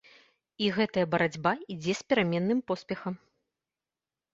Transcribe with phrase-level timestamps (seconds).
[0.67, 3.15] І гэтая барацьба ідзе з пераменным поспехам.